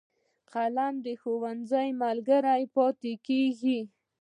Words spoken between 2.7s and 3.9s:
پاتې کېږي